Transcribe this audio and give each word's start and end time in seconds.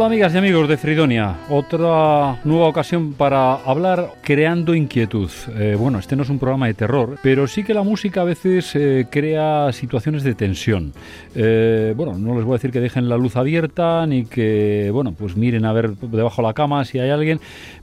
Hola 0.00 0.06
amigas 0.06 0.32
y 0.32 0.38
amigos 0.38 0.66
de 0.66 0.78
Fridonia, 0.78 1.40
otra 1.50 2.40
nueva 2.44 2.68
ocasión 2.68 3.12
para 3.12 3.56
hablar 3.56 4.14
creando 4.22 4.74
inquietud. 4.74 5.30
Eh, 5.58 5.76
bueno, 5.78 5.98
este 5.98 6.16
no 6.16 6.22
es 6.22 6.30
un 6.30 6.38
programa 6.38 6.68
de 6.68 6.72
terror, 6.72 7.18
pero 7.22 7.46
sí 7.46 7.62
que 7.64 7.74
la 7.74 7.82
música 7.82 8.22
a 8.22 8.24
veces 8.24 8.74
eh, 8.76 9.08
crea 9.10 9.70
situaciones 9.74 10.22
de 10.22 10.34
tensión. 10.34 10.94
Eh, 11.34 11.92
bueno, 11.94 12.16
no 12.16 12.34
les 12.34 12.44
voy 12.44 12.54
a 12.54 12.56
decir 12.56 12.70
que 12.70 12.80
dejen 12.80 13.10
la 13.10 13.18
luz 13.18 13.36
abierta 13.36 14.06
ni 14.06 14.24
que, 14.24 14.88
bueno, 14.90 15.12
pues 15.12 15.36
miren 15.36 15.66
a 15.66 15.74
ver 15.74 15.90
debajo 15.90 16.40
de 16.40 16.48
la 16.48 16.54
cama 16.54 16.86
si 16.86 16.98
hay 16.98 17.10
alguien, 17.10 17.38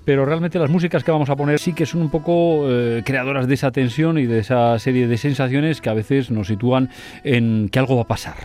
pero 0.08 0.26
realmente 0.26 0.58
las 0.58 0.70
músicas 0.70 1.04
que 1.04 1.12
vamos 1.12 1.30
a 1.30 1.36
poner 1.36 1.60
sí 1.60 1.74
que 1.74 1.86
son 1.86 2.02
un 2.02 2.10
poco 2.10 2.66
creadoras 3.04 3.46
de 3.46 3.56
esa 3.56 3.72
tensión 3.72 4.18
y 4.18 4.26
de 4.26 4.40
esa 4.40 4.80
serie 4.80 5.06
de 5.06 5.18
sensaciones 5.18 5.82
que 5.82 5.90
a 5.90 5.94
veces 5.94 6.32
nos 6.32 6.48
sitúan 6.48 6.90
en 7.26 7.68
que 7.70 7.78
algo 7.78 7.98
va 7.98 8.04
a 8.04 8.08
pasar. 8.08 8.36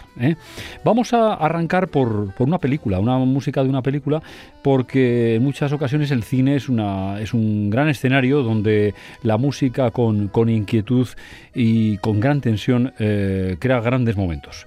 Vamos 0.82 1.12
a 1.12 1.34
arrancar 1.34 1.86
por, 1.86 2.34
por 2.34 2.48
una 2.48 2.58
película, 2.58 2.98
una 2.98 3.16
música 3.18 3.62
de 3.62 3.68
una 3.68 3.80
película, 3.80 4.20
porque 4.62 5.36
en 5.36 5.44
muchas 5.44 5.70
ocasiones 5.72 6.10
el 6.10 6.24
cine 6.24 6.56
es, 6.56 6.68
una, 6.68 7.20
es 7.20 7.32
un 7.32 7.70
gran 7.70 7.88
escenario 7.88 8.42
donde 8.42 8.94
la 9.22 9.36
música 9.36 9.92
con, 9.92 10.26
con 10.26 10.48
inquietud 10.48 11.06
y 11.54 11.98
con 11.98 12.18
gran 12.18 12.40
tensión 12.40 12.92
eh, 12.98 13.56
crea 13.60 13.80
grandes 13.80 14.16
momentos. 14.16 14.66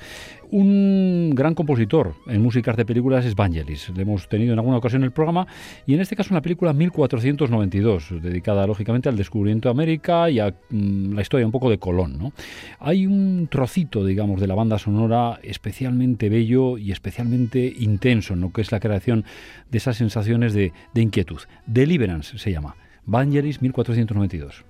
Un 0.58 1.31
gran 1.36 1.53
compositor 1.53 2.16
en 2.28 2.42
músicas 2.42 2.78
de 2.78 2.86
películas 2.86 3.25
es 3.25 3.36
Vangelis. 3.36 3.89
Le 3.94 4.03
hemos 4.03 4.30
tenido 4.30 4.53
en 4.53 4.59
alguna 4.59 4.78
ocasión 4.78 5.02
en 5.02 5.08
el 5.08 5.11
programa 5.11 5.45
y 5.86 5.95
en 5.95 6.00
este 6.00 6.16
caso 6.16 6.30
en 6.30 6.36
la 6.36 6.42
película 6.42 6.72
1492, 6.72 8.22
dedicada 8.22 8.66
lógicamente 8.66 9.09
al 9.09 9.17
descubrimiento 9.17 9.67
de 9.67 9.72
América 9.72 10.30
y 10.30 10.39
a 10.39 10.56
mm, 10.70 11.11
la 11.11 11.22
historia 11.22 11.45
un 11.45 11.52
poco 11.52 11.70
de 11.70 11.78
Colón. 11.78 12.17
¿no? 12.17 12.31
Hay 12.80 13.06
un 13.06 13.50
trocito, 13.52 14.06
digamos, 14.06 14.39
de 14.39 14.48
la 14.48 14.56
banda 14.56 14.80
sonora 14.80 15.42
especialmente 15.44 16.30
bello 16.30 16.78
y 16.78 16.94
especialmente 16.94 17.73
intenso 17.78 18.33
en 18.33 18.39
lo 18.39 18.53
que 18.53 18.61
es 18.61 18.72
la 18.72 18.80
creación 18.80 19.26
de 19.70 19.78
esas 19.78 19.98
sensaciones 19.98 20.53
de, 20.53 20.72
de 20.94 21.02
inquietud. 21.02 21.42
Deliverance 21.66 22.38
se 22.38 22.52
llama. 22.53 22.78
Vangelis 23.06 23.61
1492. 23.61 24.64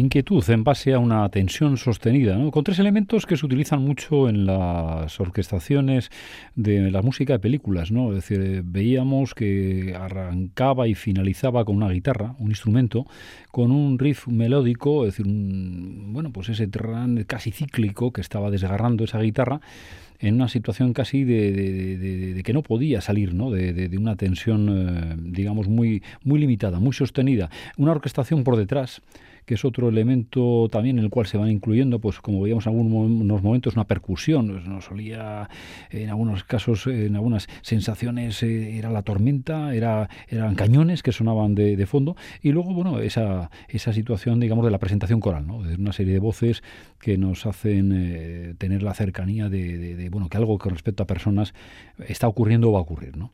Inquietud 0.00 0.48
en 0.48 0.64
base 0.64 0.94
a 0.94 0.98
una 0.98 1.28
tensión 1.28 1.76
sostenida, 1.76 2.38
con 2.50 2.64
tres 2.64 2.78
elementos 2.78 3.26
que 3.26 3.36
se 3.36 3.44
utilizan 3.44 3.82
mucho 3.82 4.28
en 4.28 4.46
las 4.46 5.20
orquestaciones 5.20 6.10
de 6.54 6.90
la 6.90 7.02
música 7.02 7.34
de 7.34 7.38
películas. 7.38 7.92
¿no? 7.92 8.08
Es 8.08 8.26
decir, 8.26 8.62
veíamos 8.64 9.34
que 9.34 9.94
arrancaba 9.94 10.88
y 10.88 10.94
finalizaba 10.94 11.64
con 11.64 11.76
una 11.76 11.90
guitarra, 11.90 12.34
un 12.38 12.48
instrumento, 12.48 13.04
con 13.50 13.70
un 13.70 13.98
riff 13.98 14.26
melódico, 14.26 15.06
es 15.06 15.12
decir, 15.12 15.26
un, 15.26 16.12
bueno, 16.12 16.32
pues 16.32 16.48
ese 16.48 16.66
tran 16.66 17.24
casi 17.24 17.50
cíclico 17.50 18.12
que 18.12 18.22
estaba 18.22 18.50
desgarrando 18.50 19.04
esa 19.04 19.20
guitarra 19.20 19.60
en 20.18 20.34
una 20.34 20.48
situación 20.48 20.92
casi 20.92 21.24
de, 21.24 22.40
que 22.44 22.52
no 22.52 22.62
podía 22.62 23.00
salir, 23.00 23.34
¿no? 23.34 23.50
de, 23.50 23.90
una 23.98 24.16
tensión, 24.16 24.68
eh, 24.68 25.16
digamos, 25.18 25.68
muy, 25.68 26.02
muy 26.24 26.38
limitada, 26.38 26.78
muy 26.78 26.92
sostenida. 26.92 27.50
Una 27.76 27.92
orquestación 27.92 28.44
por 28.44 28.56
detrás 28.56 29.02
que 29.46 29.54
es 29.54 29.64
otro 29.64 29.88
elemento 29.88 30.68
también 30.70 30.98
en 30.98 31.04
el 31.04 31.10
cual 31.10 31.26
se 31.26 31.38
van 31.38 31.50
incluyendo, 31.50 31.98
pues 31.98 32.20
como 32.20 32.40
veíamos 32.40 32.66
en 32.66 32.72
algunos 32.72 33.42
momentos, 33.42 33.74
una 33.74 33.86
percusión. 33.86 34.48
Pues, 34.48 34.64
nos 34.66 34.84
solía, 34.84 35.48
en 35.90 36.08
algunos 36.10 36.44
casos, 36.44 36.86
en 36.86 37.16
algunas 37.16 37.48
sensaciones, 37.62 38.42
eh, 38.42 38.78
era 38.78 38.90
la 38.90 39.02
tormenta, 39.02 39.74
era, 39.74 40.08
eran 40.28 40.54
cañones 40.54 41.02
que 41.02 41.12
sonaban 41.12 41.54
de, 41.54 41.86
fondo. 41.86 42.16
Y 42.42 42.52
luego, 42.52 42.72
bueno, 42.74 43.00
esa, 43.00 43.50
esa 43.68 43.92
situación, 43.92 44.38
digamos, 44.38 44.64
de 44.64 44.70
la 44.70 44.78
presentación 44.78 45.20
coral, 45.20 45.46
¿no? 45.46 45.62
de 45.62 45.74
una 45.74 45.92
serie 45.92 46.12
de 46.12 46.20
voces 46.20 46.62
que 47.00 47.16
nos 47.18 47.46
hacen 47.46 47.92
eh, 47.94 48.54
tener 48.58 48.82
la 48.82 48.94
cercanía 48.94 49.48
de, 49.48 49.96
de, 49.96 50.08
bueno, 50.10 50.28
que 50.28 50.36
algo 50.36 50.58
con 50.58 50.72
respecto 50.72 51.02
a 51.02 51.06
personas 51.06 51.54
está 52.06 52.28
ocurriendo 52.28 52.68
o 52.68 52.72
va 52.72 52.78
a 52.78 52.82
ocurrir. 52.82 53.16
¿no? 53.16 53.32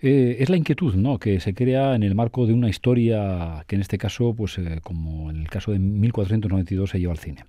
Eh, 0.00 0.36
es 0.40 0.50
la 0.50 0.56
inquietud 0.56 0.94
¿no? 0.94 1.18
que 1.18 1.40
se 1.40 1.54
crea 1.54 1.94
en 1.94 2.02
el 2.02 2.14
marco 2.14 2.46
de 2.46 2.52
una 2.52 2.68
historia 2.68 3.64
que 3.66 3.76
en 3.76 3.80
este 3.80 3.96
caso, 3.98 4.34
pues 4.34 4.58
eh, 4.58 4.80
como 4.82 5.30
en 5.30 5.36
el 5.36 5.48
caso 5.48 5.72
de 5.72 5.78
1492, 5.78 6.90
se 6.90 7.00
lleva 7.00 7.12
al 7.12 7.18
cine. 7.18 7.44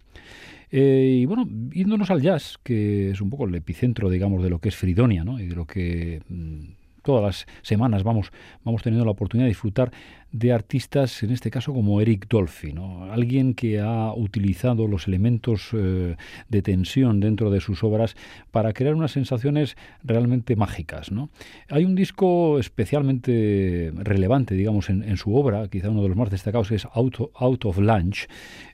Eh, 0.71 1.19
y 1.21 1.25
bueno, 1.25 1.47
yéndonos 1.71 2.09
al 2.11 2.21
jazz, 2.21 2.57
que 2.63 3.11
es 3.11 3.21
un 3.21 3.29
poco 3.29 3.45
el 3.45 3.55
epicentro, 3.55 4.09
digamos, 4.09 4.43
de 4.43 4.49
lo 4.49 4.59
que 4.59 4.69
es 4.69 4.75
Fridonia, 4.75 5.23
¿no? 5.23 5.39
y 5.39 5.47
de 5.47 5.55
lo 5.55 5.65
que 5.65 6.21
mm, 6.27 6.59
todas 7.07 7.23
las 7.23 7.47
semanas 7.61 8.03
vamos, 8.03 8.33
vamos 8.65 8.83
teniendo 8.83 9.05
la 9.05 9.11
oportunidad 9.11 9.45
de 9.45 9.51
disfrutar 9.51 9.93
de 10.33 10.51
artistas, 10.51 11.23
en 11.23 11.31
este 11.31 11.49
caso 11.49 11.73
como 11.73 12.01
Eric 12.01 12.27
Dolphy, 12.27 12.73
¿no? 12.73 13.05
alguien 13.13 13.53
que 13.53 13.79
ha 13.79 14.11
utilizado 14.13 14.85
los 14.85 15.07
elementos 15.07 15.69
eh, 15.71 16.17
de 16.49 16.61
tensión 16.61 17.21
dentro 17.21 17.49
de 17.49 17.61
sus 17.61 17.81
obras 17.81 18.17
para 18.51 18.73
crear 18.73 18.93
unas 18.93 19.11
sensaciones 19.11 19.77
realmente 20.03 20.57
mágicas. 20.57 21.13
¿no? 21.13 21.29
Hay 21.69 21.85
un 21.85 21.95
disco 21.95 22.59
especialmente 22.59 23.93
relevante, 23.95 24.53
digamos, 24.55 24.89
en, 24.89 25.15
su 25.15 25.33
obra, 25.33 25.69
quizá 25.69 25.89
uno 25.89 26.01
de 26.01 26.09
los 26.09 26.17
más 26.17 26.29
destacados 26.29 26.71
es 26.71 26.85
Out, 26.93 27.31
Out 27.35 27.63
of 27.63 27.77
Lunch, 27.77 28.27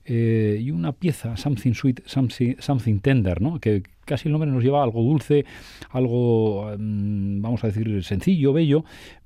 eh, 0.05 0.57
y 0.59 0.71
una 0.71 0.91
pieza, 0.91 1.37
Something 1.37 1.73
Sweet, 1.73 2.01
Something, 2.07 2.55
something 2.57 2.99
Tender, 2.99 3.41
¿no? 3.41 3.59
que 3.59 3.83
casi 4.05 4.27
el 4.27 4.33
nombre 4.33 4.49
nos 4.49 4.63
lleva 4.63 4.81
a 4.81 4.83
algo 4.83 5.01
dulce, 5.01 5.45
algo, 5.89 6.71
mm, 6.77 7.41
vamos 7.41 7.63
a 7.63 7.67
decir, 7.67 8.03
sencillo, 8.03 8.53
bello, 8.53 8.83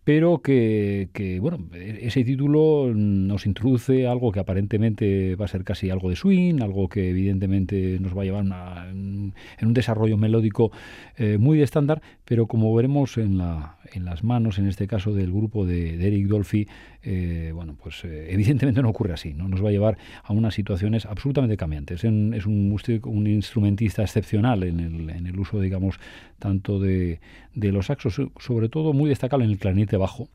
pero 0.07 0.41
que, 0.41 1.09
bueno, 1.41 1.57
ese 1.74 2.24
título 2.24 2.94
nos 2.95 3.45
introduce 3.45 4.07
algo 4.07 4.31
que 4.31 4.39
aparentemente 4.39 5.35
va 5.35 5.44
a 5.44 5.50
ser 5.50 5.65
casi 5.65 5.89
algo 5.89 6.09
de 6.09 6.15
swing, 6.15 6.62
algo 6.62 6.88
que 6.88 7.09
evidentemente 7.09 8.00
nos 8.00 8.18
va 8.18 8.21
a 8.21 8.25
llevar 8.25 8.45
en 8.45 9.33
un 9.62 9.74
desarrollo 9.74 10.15
melódico 10.15 10.71
eh, 11.18 11.38
muy 11.38 11.62
estándar, 11.62 12.01
pero 12.27 12.45
como 12.45 12.75
veremos 12.75 13.18
en, 13.18 13.38
la, 13.38 13.77
en 13.94 14.03
las 14.03 14.21
manos, 14.21 14.59
en 14.59 14.68
este 14.68 14.85
caso 14.85 15.13
del 15.13 15.31
grupo 15.31 15.65
de, 15.65 15.94
Eric 16.06 16.27
Dolphy, 16.27 16.68
eh, 17.01 17.51
bueno, 17.56 17.77
pues 17.81 18.03
eh, 18.03 18.27
evidentemente 18.33 18.81
no 18.81 18.89
ocurre 18.89 19.13
así, 19.13 19.33
¿no? 19.33 19.47
nos 19.47 19.63
va 19.63 19.69
a 19.69 19.71
llevar 19.71 19.97
a 20.24 20.33
unas 20.33 20.53
situaciones 20.53 21.06
absolutamente 21.06 21.56
cambiantes. 21.56 22.03
Es 22.03 22.45
un, 22.45 22.75
es 22.75 22.89
instrumentista 23.29 24.01
excepcional 24.01 24.63
en 24.63 25.09
el, 25.09 25.39
uso, 25.39 25.62
digamos, 25.62 26.01
tanto 26.38 26.79
de, 26.79 27.21
de 27.56 27.71
los 27.71 27.85
saxos, 27.85 28.21
sobre 28.39 28.68
todo 28.68 28.91
muy 28.91 29.07
destacable 29.07 29.45
en 29.45 29.51
el 29.51 29.57
clarinete 29.57 29.95
bajo, 29.95 30.27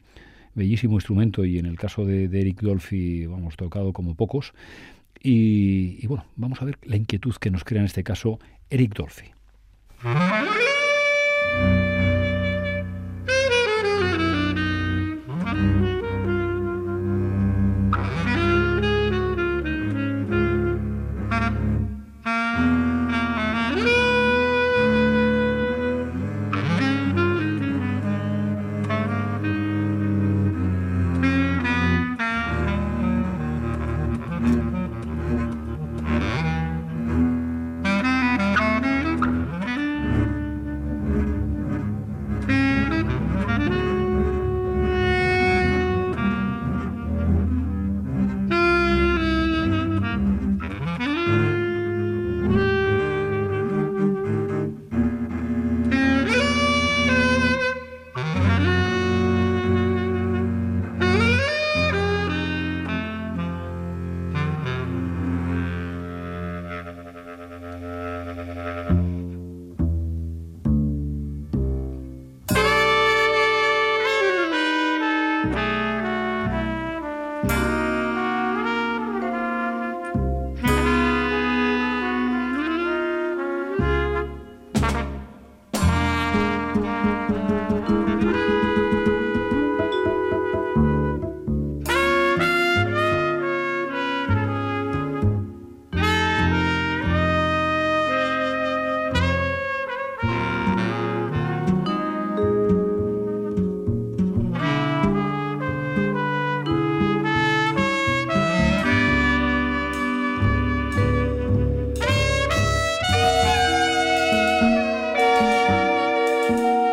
bellísimo 0.55 0.95
instrumento 0.95 1.45
y 1.45 1.59
en 1.59 1.67
el 1.67 1.77
caso 1.77 2.07
de, 2.07 2.25
Eric 2.25 2.63
Dolphy, 2.63 3.27
vamos, 3.27 3.57
tocado 3.57 3.93
como 3.93 4.15
pocos. 4.15 4.55
Y, 5.23 5.99
y, 6.01 6.07
bueno, 6.07 6.25
vamos 6.37 6.63
a 6.63 6.65
ver 6.65 6.79
la 6.85 6.97
inquietud 6.97 7.35
que 7.35 7.51
nos 7.51 7.65
crea 7.65 7.81
en 7.81 7.87
este 7.87 8.03
caso 8.03 8.39
Eric 8.71 8.95
Dolphy. 8.95 9.27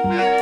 Yeah. 0.09 0.38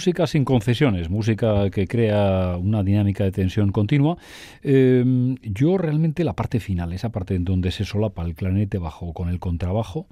Música 0.00 0.26
sin 0.26 0.46
concesiones, 0.46 1.10
música 1.10 1.68
que 1.68 1.86
crea 1.86 2.56
una 2.56 2.82
dinámica 2.82 3.22
de 3.22 3.32
tensión 3.32 3.70
continua. 3.70 4.16
Em, 4.62 5.36
yo 5.42 5.76
realmente 5.76 6.24
la 6.24 6.32
parte 6.32 6.58
final, 6.58 6.94
esa 6.94 7.10
parte 7.10 7.34
en 7.34 7.44
donde 7.44 7.70
se 7.70 7.84
solapa 7.84 8.24
el 8.24 8.34
clarinete 8.34 8.78
bajo 8.78 9.12
con 9.12 9.28
el 9.28 9.38
contrabajo, 9.38 10.06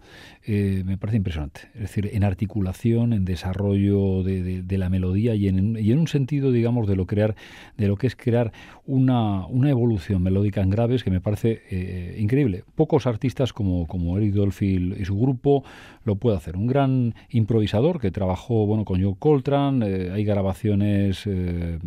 eh, 0.44 0.82
me 0.84 0.98
parece 0.98 1.16
impresionante. 1.16 1.60
Es 1.72 1.80
decir, 1.80 2.10
en 2.12 2.22
articulación, 2.22 3.14
en 3.14 3.24
desarrollo 3.24 4.22
de, 4.22 4.76
la 4.76 4.90
melodía 4.90 5.34
y 5.34 5.48
en, 5.48 5.98
un 5.98 6.06
sentido, 6.06 6.52
digamos, 6.52 6.86
de 6.86 6.94
lo 6.94 7.06
crear, 7.06 7.34
de 7.78 7.88
lo 7.88 7.96
que 7.96 8.08
es 8.08 8.14
crear 8.14 8.52
una, 8.84 9.46
una 9.46 9.70
evolución 9.70 10.22
melódica 10.22 10.60
en 10.60 10.68
graves 10.68 11.02
que 11.02 11.10
me 11.10 11.22
parece 11.22 11.62
eh, 11.70 12.16
increíble. 12.18 12.64
Pocos 12.74 13.06
artistas 13.06 13.54
como, 13.54 13.86
como 13.86 14.18
Eric 14.18 14.34
Dolphy 14.34 14.96
y 14.98 15.04
su 15.06 15.18
grupo 15.18 15.64
lo 16.04 16.16
puede 16.16 16.36
hacer. 16.36 16.56
Un 16.56 16.66
gran 16.66 17.14
improvisador 17.30 18.00
que 18.00 18.10
trabajó 18.10 18.66
bueno 18.66 18.84
con 18.84 19.02
Joe 19.02 19.14
Coltrane, 19.18 19.77
eh, 19.82 20.10
hay 20.12 20.24
grabaciones 20.24 21.26
eh, 21.26 21.78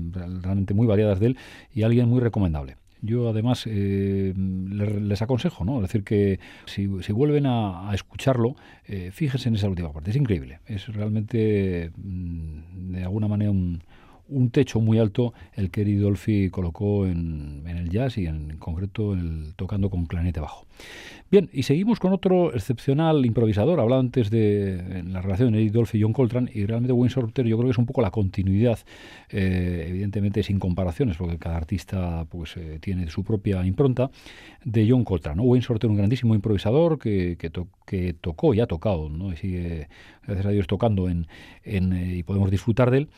realmente 0.41 0.73
muy 0.73 0.87
variadas 0.87 1.19
de 1.19 1.27
él 1.27 1.37
y 1.73 1.83
alguien 1.83 2.09
muy 2.09 2.19
recomendable. 2.19 2.77
Yo 3.03 3.29
además 3.29 3.65
les, 3.65 5.21
aconsejo, 5.23 5.65
¿no? 5.65 5.77
Es 5.77 5.81
decir, 5.83 6.03
que 6.03 6.39
si, 6.65 6.85
vuelven 6.85 7.47
a, 7.47 7.89
escucharlo, 7.95 8.55
fíjense 9.11 9.49
en 9.49 9.55
esa 9.55 9.67
última 9.67 9.91
parte. 9.91 10.11
Es 10.11 10.15
increíble. 10.15 10.59
Es 10.67 10.85
realmente, 10.87 11.89
mm, 11.97 12.91
de 12.91 13.03
alguna 13.03 13.27
manera, 13.27 13.49
un, 13.49 13.81
un 14.31 14.49
techo 14.49 14.79
muy 14.79 14.97
alto 14.97 15.33
el 15.53 15.69
que 15.69 15.81
Eddie 15.81 15.99
Dolphy 15.99 16.49
colocó 16.49 17.05
en, 17.05 17.63
el 17.67 17.89
jazz 17.89 18.17
y 18.17 18.25
en, 18.25 18.57
concreto 18.57 19.13
el, 19.13 19.53
tocando 19.55 19.89
con 19.89 20.05
clarinete 20.05 20.39
bajo. 20.39 20.65
Bien, 21.29 21.49
y 21.53 21.63
seguimos 21.63 21.99
con 21.99 22.11
otro 22.11 22.53
excepcional 22.53 23.25
improvisador. 23.25 23.79
Hablaba 23.79 24.01
antes 24.01 24.29
de 24.29 25.03
la 25.07 25.21
relación 25.21 25.55
Eddie 25.55 25.69
Dolphy 25.69 25.97
y 25.97 26.01
John 26.01 26.11
Coltrane 26.11 26.51
y 26.53 26.65
realmente 26.65 26.91
Wayne 26.91 27.13
Shorter 27.13 27.45
yo 27.45 27.57
creo 27.57 27.67
que 27.67 27.71
es 27.71 27.77
un 27.77 27.85
poco 27.85 28.01
la 28.01 28.11
continuidad, 28.11 28.79
eh, 29.29 29.85
evidentemente 29.87 30.43
sin 30.43 30.59
comparaciones 30.59 31.15
porque 31.15 31.37
cada 31.37 31.55
artista 31.55 32.25
pues 32.29 32.57
eh, 32.57 32.79
tiene 32.81 33.09
su 33.09 33.23
propia 33.23 33.65
impronta, 33.65 34.11
de 34.65 34.89
John 34.89 35.05
Coltrane. 35.05 35.41
Wayne 35.41 35.65
Shorter 35.65 35.89
un 35.89 35.95
grandísimo 35.97 36.35
improvisador 36.35 36.99
que, 36.99 37.37
que, 37.37 38.13
tocó 38.13 38.53
y 38.53 38.59
ha 38.59 38.67
tocado 38.67 39.09
¿no? 39.09 39.31
y 39.33 39.37
sigue, 39.37 39.87
gracias 40.25 40.45
a 40.45 40.49
Dios, 40.49 40.67
tocando 40.67 41.09
en, 41.09 41.27
en 41.63 41.93
eh, 41.93 42.15
y 42.17 42.23
podemos 42.23 42.51
disfrutar 42.51 42.91
de 42.91 42.99
él. 42.99 43.09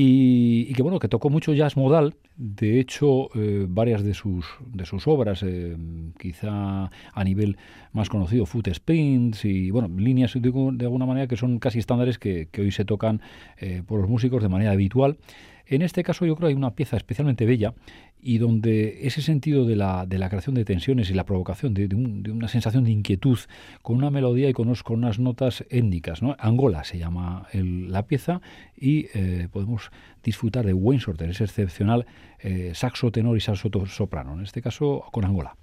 Y, 0.00 0.72
que 0.74 0.82
bueno, 0.82 1.00
que 1.00 1.08
tocó 1.08 1.28
mucho 1.28 1.52
jazz 1.54 1.76
modal. 1.76 2.14
De 2.36 2.78
hecho, 2.78 3.30
eh, 3.34 3.66
varias 3.68 4.04
de 4.04 4.14
sus, 4.14 4.46
de 4.64 4.86
sus 4.86 5.08
obras, 5.08 5.42
eh, 5.42 5.76
quizá 6.20 6.88
a 7.12 7.24
nivel 7.24 7.56
más 7.90 8.08
conocido, 8.08 8.46
Foot 8.46 8.72
Sprints 8.72 9.44
y 9.44 9.72
bueno, 9.72 9.88
líneas 9.98 10.34
de, 10.34 10.84
alguna 10.84 11.04
manera 11.04 11.26
que 11.26 11.36
son 11.36 11.58
casi 11.58 11.80
estándares 11.80 12.16
que, 12.20 12.48
hoy 12.56 12.70
se 12.70 12.84
tocan 12.84 13.22
eh, 13.56 13.82
por 13.84 14.00
los 14.00 14.08
músicos 14.08 14.40
de 14.40 14.48
manera 14.48 14.70
habitual. 14.70 15.18
En 15.68 15.82
este 15.82 16.02
caso 16.02 16.24
yo 16.24 16.34
creo 16.34 16.48
que 16.48 16.52
hay 16.52 16.56
una 16.56 16.74
pieza 16.74 16.96
especialmente 16.96 17.44
bella 17.44 17.74
y 18.20 18.38
donde 18.38 19.06
ese 19.06 19.20
sentido 19.20 19.66
de 19.66 19.76
la, 19.76 20.06
de 20.06 20.18
la 20.18 20.30
creación 20.30 20.54
de 20.54 20.64
tensiones 20.64 21.10
y 21.10 21.14
la 21.14 21.26
provocación 21.26 21.74
de, 21.74 21.86
una 22.30 22.48
sensación 22.48 22.84
de 22.84 22.90
inquietud 22.90 23.38
con 23.82 23.96
una 23.96 24.10
melodía 24.10 24.48
y 24.48 24.54
con, 24.54 24.74
unas 24.88 25.18
notas 25.18 25.64
étnicas. 25.68 26.22
¿no? 26.22 26.36
Angola 26.38 26.84
se 26.84 26.98
llama 26.98 27.46
la 27.52 28.06
pieza 28.06 28.40
y 28.76 29.06
eh, 29.14 29.48
podemos 29.52 29.90
disfrutar 30.24 30.64
de 30.64 30.72
Wayne 30.72 31.02
Shorter, 31.04 31.28
ese 31.28 31.44
excepcional 31.44 32.06
eh, 32.40 32.72
saxo 32.74 33.12
tenor 33.12 33.36
y 33.36 33.40
saxo 33.40 33.70
soprano, 33.86 34.34
en 34.34 34.42
este 34.42 34.62
caso 34.62 35.04
con 35.12 35.24
Angola. 35.24 35.54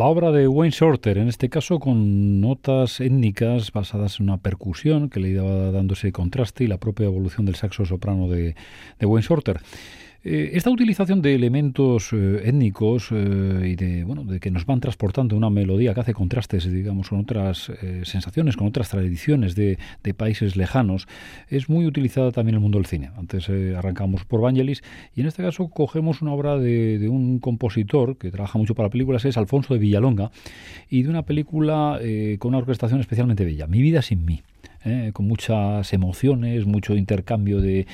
La 0.00 0.06
obra 0.06 0.32
de 0.32 0.48
Wayne 0.48 0.74
Shorter, 0.74 1.18
en 1.18 1.28
este 1.28 1.50
caso 1.50 1.78
con 1.78 2.40
notas 2.40 3.00
étnicas 3.00 3.70
basadas 3.70 4.18
en 4.18 4.30
una 4.30 4.38
percusión 4.38 5.10
que 5.10 5.20
le 5.20 5.28
iba 5.28 5.70
dándose 5.72 6.10
contraste 6.10 6.64
y 6.64 6.68
la 6.68 6.78
propia 6.78 7.04
evolución 7.04 7.44
del 7.44 7.56
saxo 7.56 7.84
soprano 7.84 8.26
de, 8.26 8.56
de 8.98 9.06
Wayne 9.06 9.26
Shorter. 9.28 9.60
Eh, 10.22 10.50
esta 10.52 10.68
utilización 10.70 11.22
de 11.22 11.34
elementos 11.34 12.12
eh, 12.12 12.42
étnicos 12.44 13.08
eh, 13.10 13.68
y 13.72 13.74
de, 13.74 14.04
bueno, 14.04 14.24
de 14.24 14.38
que 14.38 14.50
nos 14.50 14.66
van 14.66 14.78
transportando 14.78 15.34
una 15.34 15.48
melodía 15.48 15.94
que 15.94 16.00
hace 16.00 16.12
contrastes, 16.12 16.70
digamos, 16.70 17.08
con 17.08 17.20
otras 17.20 17.72
sensaciones, 18.02 18.56
con 18.56 18.66
otras 18.66 18.90
tradiciones 18.90 19.54
de, 19.54 19.78
países 20.16 20.56
lejanos, 20.56 21.06
es 21.48 21.68
muy 21.68 21.86
utilizada 21.86 22.32
también 22.32 22.54
en 22.54 22.58
el 22.58 22.62
mundo 22.62 22.78
del 22.78 22.86
cine. 22.86 23.10
Antes 23.16 23.48
arrancamos 23.48 24.24
por 24.24 24.40
Vangelis 24.40 24.82
y 25.14 25.20
en 25.20 25.28
este 25.28 25.42
caso 25.42 25.68
cogemos 25.68 26.20
una 26.20 26.32
obra 26.32 26.58
de, 26.58 26.98
de, 26.98 27.08
un 27.08 27.38
compositor 27.38 28.18
que 28.18 28.30
trabaja 28.30 28.58
mucho 28.58 28.74
para 28.74 28.90
películas, 28.90 29.24
es 29.24 29.36
Alfonso 29.36 29.72
de 29.72 29.80
Villalonga, 29.80 30.30
y 30.90 31.02
de 31.02 31.08
una 31.08 31.22
película 31.22 31.98
con 32.38 32.50
una 32.50 32.58
orquestación 32.58 33.00
especialmente 33.00 33.44
bella, 33.44 33.66
Mi 33.66 33.80
vida 33.80 34.02
sin 34.02 34.24
mí. 34.24 34.42
Con 35.12 35.26
muchas 35.26 35.92
emociones, 35.92 36.64
mucho 36.66 36.96
intercambio 36.96 37.60
de, 37.60 37.86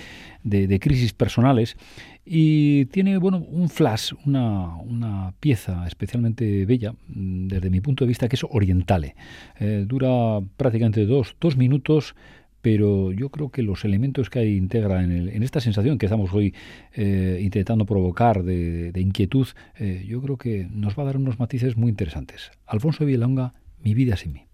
crisis 0.80 1.12
personales 1.12 1.76
y 2.24 2.86
tiene 2.86 3.18
bueno 3.18 3.38
un 3.38 3.68
flash, 3.68 4.12
una, 4.24 5.32
pieza 5.38 5.86
especialmente 5.86 6.66
bella 6.66 6.92
mm, 7.08 7.46
desde 7.48 7.70
mi 7.70 7.80
punto 7.80 8.04
de 8.04 8.08
vista 8.08 8.28
que 8.28 8.36
es 8.36 8.44
orientale. 8.48 9.14
Eh, 9.60 9.84
dura 9.86 10.40
prácticamente 10.56 11.06
dos, 11.06 11.36
minutos 11.56 12.14
pero 12.62 13.12
yo 13.12 13.28
creo 13.28 13.50
que 13.50 13.62
los 13.62 13.84
elementos 13.84 14.28
que 14.28 14.40
hay 14.40 14.56
integra 14.56 15.04
en 15.04 15.42
esta 15.44 15.60
sensación 15.60 15.98
que 15.98 16.06
estamos 16.06 16.32
hoy 16.32 16.52
eh, 16.94 17.38
intentando 17.40 17.86
provocar 17.86 18.42
de, 18.42 18.90
inquietud, 18.96 19.46
eh, 19.78 20.04
yo 20.08 20.20
creo 20.20 20.36
que 20.36 20.66
nos 20.72 20.98
va 20.98 21.04
a 21.04 21.06
dar 21.06 21.16
unos 21.16 21.38
matices 21.38 21.76
muy 21.76 21.90
interesantes. 21.90 22.50
Alfonso 22.66 23.04
Villalonga, 23.04 23.54
Mi 23.78 23.94
vida 23.94 24.16
sin 24.16 24.32
mí. 24.32 24.45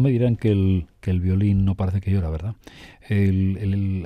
Me 0.00 0.10
dirán 0.10 0.36
que 0.36 0.50
el, 0.50 0.86
que 1.00 1.10
el 1.10 1.20
violín 1.20 1.64
no 1.64 1.74
parece 1.74 2.00
que 2.00 2.10
llora, 2.10 2.30
¿verdad? 2.30 2.54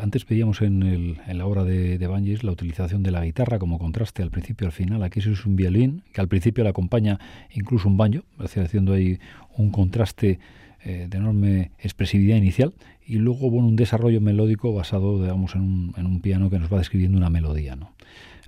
Antes 0.03 0.24
pedíamos 0.24 0.61
en, 0.62 0.83
en, 0.83 1.38
la 1.38 1.46
obra 1.46 1.64
de, 1.64 1.98
de 1.98 2.38
la 2.42 2.53
utilización 2.53 3.03
de 3.03 3.11
la 3.11 3.24
guitarra 3.24 3.59
como 3.59 3.79
contraste 3.79 4.22
al 4.22 4.31
principio 4.31 4.66
al 4.66 4.72
final. 4.72 5.03
Aquí 5.03 5.20
es 5.20 5.46
un 5.46 5.57
violín 5.57 6.03
que 6.12 6.20
al 6.20 6.29
principio 6.29 6.64
le 6.64 6.70
acompaña 6.70 7.18
incluso 7.55 7.88
un 7.88 7.96
banjo, 7.96 8.24
haciendo 8.38 8.92
ahí 8.92 9.18
un 9.57 9.70
contraste 9.70 10.38
eh, 10.85 11.07
de 11.09 11.18
enorme 11.18 11.72
expresividad 11.79 12.37
inicial 12.37 12.72
y 13.05 13.16
luego 13.16 13.51
bueno, 13.51 13.66
un 13.66 13.77
desarrollo 13.77 14.20
melódico 14.20 14.72
basado 14.72 15.20
digamos, 15.20 15.55
en, 15.55 15.62
un, 15.62 15.94
en 15.96 16.07
un 16.07 16.20
piano 16.20 16.51
que 16.51 16.59
nos 16.59 16.72
va 16.72 16.79
describiendo 16.79 17.18
una 17.18 17.31
melodía. 17.31 17.74
¿no? 17.74 17.92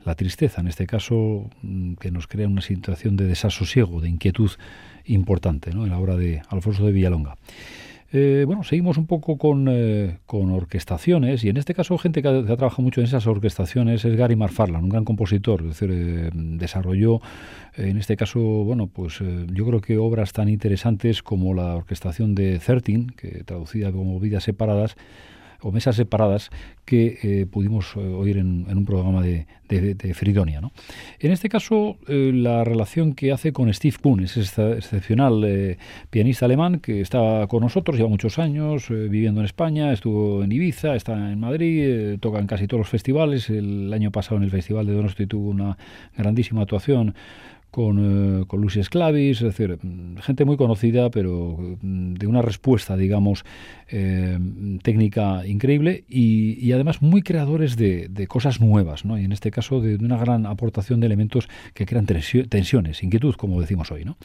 La 0.05 0.15
tristeza, 0.15 0.61
en 0.61 0.69
este 0.69 0.87
caso, 0.87 1.51
mm, 1.63 1.95
que 1.95 2.11
nos 2.11 2.27
crea 2.27 2.49
una 2.49 2.63
situación 2.63 3.17
de 3.17 3.27
desasosiego, 3.27 4.01
de 4.01 4.09
inquietud 4.09 4.51
importante 5.05 5.71
en 5.71 5.89
la 5.89 5.99
obra 5.99 6.17
de 6.17 6.43
Alfonso 6.49 6.87
de 6.87 6.93
Villalonga. 6.93 7.37
Eh, 8.13 8.43
bueno, 8.45 8.65
seguimos 8.65 8.97
un 8.97 9.07
poco 9.07 9.39
con, 9.39 9.69
eh, 9.71 10.19
con, 10.27 10.51
orquestaciones 10.51 11.45
y 11.45 11.49
en 11.49 11.57
este 11.57 11.75
caso 11.75 11.97
gente 11.97 12.23
que 12.23 12.29
ha, 12.29 12.43
trabajado 12.43 12.83
mucho 12.83 13.01
en 13.01 13.07
esas 13.07 13.25
orquestaciones 13.29 14.05
es 14.05 14.17
Gary 14.17 14.35
Marfarland, 14.35 14.83
un 14.83 14.91
gran 14.91 15.05
compositor, 15.05 15.65
es 15.71 15.81
eh, 15.83 16.31
desarrolló 16.33 17.21
en 17.77 17.99
este 17.99 18.17
caso, 18.17 18.41
bueno, 18.41 18.89
pues 18.89 19.21
yo 19.53 19.65
creo 19.65 19.81
que 19.81 19.97
obras 19.97 20.33
tan 20.33 20.49
interesantes 20.49 21.23
como 21.23 21.55
la 21.55 21.77
orquestación 21.77 22.35
de 22.35 22.59
Thirteen, 22.59 23.07
que 23.11 23.45
traducida 23.45 23.93
como 23.93 24.19
Vidas 24.19 24.43
Separadas, 24.43 24.97
o 25.63 25.73
mesas 25.73 25.97
separadas 25.97 26.51
que 26.85 27.19
eh, 27.23 27.47
pudimos 27.47 27.95
eh, 27.97 28.01
oír 28.01 28.39
en, 28.39 28.67
un 28.69 28.85
programa 28.85 29.23
de, 29.23 29.47
Fridonia. 30.15 30.61
¿no? 30.61 30.73
En 31.21 31.31
este 31.31 31.49
caso, 31.49 31.97
eh, 32.09 32.33
la 32.35 32.65
relación 32.65 33.15
que 33.15 33.31
hace 33.31 33.53
con 33.53 33.73
Steve 33.73 33.97
Kuhn, 34.03 34.21
es 34.21 34.37
excepcional 34.37 35.77
pianista 36.11 36.47
alemán 36.47 36.81
que 36.81 37.01
está 37.01 37.47
con 37.49 37.63
nosotros, 37.63 37.97
lleva 37.97 38.09
muchos 38.09 38.41
años 38.41 38.89
viviendo 38.89 39.41
en 39.41 39.45
España, 39.45 39.93
estuvo 39.93 40.43
en 40.43 40.51
Ibiza, 40.51 40.97
está 40.97 41.31
en 41.31 41.39
Madrid, 41.39 42.19
toca 42.19 42.41
en 42.41 42.49
casi 42.49 42.67
todos 42.67 42.81
los 42.81 42.89
festivales. 42.89 43.49
El 43.49 43.93
año 43.93 44.11
pasado 44.11 44.39
en 44.39 44.43
el 44.43 44.51
Festival 44.51 44.87
de 44.87 44.95
Donosti 44.95 45.27
tuvo 45.27 45.51
una 45.51 45.79
grandísima 46.17 46.63
actuación 46.63 47.15
con, 47.71 48.41
eh, 48.43 48.45
con 48.47 48.61
Lucy 48.61 48.81
Esclavis, 48.81 49.39
es 49.39 49.57
decir, 49.57 49.79
mm, 49.81 50.17
gente 50.19 50.45
muy 50.45 50.57
conocida, 50.57 51.11
pero 51.11 51.57
mm, 51.81 52.15
de 52.15 52.27
una 52.27 52.43
respuesta, 52.43 52.97
digamos, 52.97 53.45
eh, 53.89 54.39
técnica 54.83 55.47
increíble 55.47 56.05
y, 56.09 56.73
además 56.73 57.03
muy 57.03 57.23
creadores 57.23 57.77
de, 57.77 58.09
de, 58.09 58.27
cosas 58.27 58.61
nuevas, 58.61 59.05
¿no? 59.05 59.19
y 59.19 59.25
en 59.25 59.33
este 59.33 59.51
caso 59.51 59.81
de, 59.81 59.97
una 59.97 60.17
gran 60.17 60.47
aportación 60.47 61.01
de 61.01 61.07
elementos 61.07 61.49
que 61.75 61.87
crean 61.87 62.07
tensiones, 62.07 63.03
inquietud, 63.03 63.35
como 63.35 63.61
decimos 63.61 63.91
hoy. 63.91 64.05
¿no? 64.05 64.17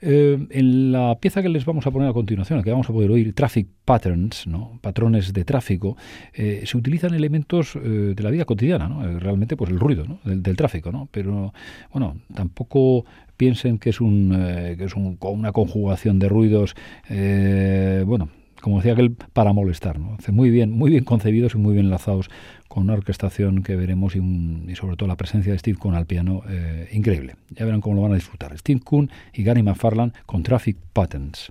Eh, 0.00 0.46
en 0.50 0.92
la 0.92 1.18
pieza 1.20 1.42
que 1.42 1.48
les 1.48 1.64
vamos 1.64 1.86
a 1.86 1.90
poner 1.90 2.08
a 2.08 2.12
continuación, 2.12 2.62
que 2.62 2.70
vamos 2.70 2.88
a 2.88 2.92
poder 2.92 3.10
oír, 3.10 3.34
Traffic 3.34 3.68
Patterns, 3.84 4.46
¿no? 4.46 4.78
patrones 4.80 5.32
de 5.32 5.44
tráfico, 5.44 5.96
eh, 6.32 6.62
se 6.64 6.76
utilizan 6.76 7.14
elementos 7.14 7.74
eh, 7.76 8.14
de 8.14 8.22
la 8.22 8.30
vida 8.30 8.44
cotidiana, 8.44 8.88
¿no? 8.88 9.18
realmente 9.18 9.56
pues 9.56 9.70
el 9.70 9.80
ruido 9.80 10.04
¿no? 10.04 10.20
del, 10.24 10.56
tráfico, 10.56 10.92
¿no? 10.92 11.08
pero 11.10 11.52
bueno, 11.92 12.16
tampoco 12.34 13.04
piensen 13.36 13.78
que 13.78 13.90
es, 13.90 14.00
un, 14.00 14.30
que 14.76 14.84
es 14.84 14.94
un, 14.94 15.16
una 15.20 15.52
conjugación 15.52 16.18
de 16.18 16.28
ruidos, 16.28 16.74
bueno, 17.08 18.28
como 18.68 18.80
decía 18.80 18.92
aquel, 18.92 19.12
para 19.12 19.54
molestar. 19.54 19.98
¿no? 19.98 20.18
Muy 20.30 20.50
bien, 20.50 20.70
muy 20.70 20.90
bien 20.90 21.04
concebidos 21.04 21.54
y 21.54 21.58
muy 21.58 21.72
bien 21.72 21.86
enlazados 21.86 22.28
con 22.68 22.82
una 22.82 22.92
orquestación 22.92 23.62
que 23.62 23.76
veremos 23.76 24.14
y, 24.14 24.74
sobre 24.74 24.96
todo 24.96 25.08
la 25.08 25.16
presencia 25.16 25.52
de 25.52 25.58
Steve 25.58 25.78
Kuhn 25.78 25.94
al 25.94 26.04
piano 26.04 26.42
eh, 26.48 26.88
increíble. 26.92 27.36
Ya 27.48 27.64
verán 27.64 27.80
cómo 27.80 27.96
lo 27.96 28.02
van 28.02 28.12
a 28.12 28.16
disfrutar. 28.16 28.56
Steve 28.58 28.80
Kuhn 28.80 29.10
y 29.32 29.42
Gary 29.42 29.62
McFarland 29.62 30.12
con 30.26 30.42
Traffic 30.42 30.76
Patterns. 30.92 31.50